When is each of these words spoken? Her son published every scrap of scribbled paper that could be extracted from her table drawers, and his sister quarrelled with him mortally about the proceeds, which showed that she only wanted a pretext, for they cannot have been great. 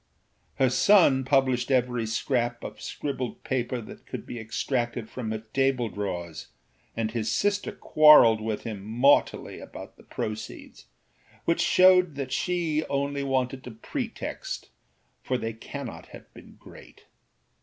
Her 0.55 0.71
son 0.71 1.23
published 1.23 1.69
every 1.69 2.07
scrap 2.07 2.63
of 2.63 2.81
scribbled 2.81 3.43
paper 3.43 3.79
that 3.81 4.07
could 4.07 4.25
be 4.25 4.39
extracted 4.39 5.11
from 5.11 5.29
her 5.29 5.43
table 5.53 5.89
drawers, 5.89 6.47
and 6.97 7.11
his 7.11 7.31
sister 7.31 7.71
quarrelled 7.71 8.41
with 8.41 8.63
him 8.63 8.83
mortally 8.83 9.59
about 9.59 9.97
the 9.97 10.03
proceeds, 10.03 10.85
which 11.45 11.61
showed 11.61 12.15
that 12.15 12.31
she 12.33 12.83
only 12.89 13.21
wanted 13.21 13.67
a 13.67 13.69
pretext, 13.69 14.69
for 15.21 15.37
they 15.37 15.53
cannot 15.53 16.07
have 16.07 16.33
been 16.33 16.55
great. 16.59 17.05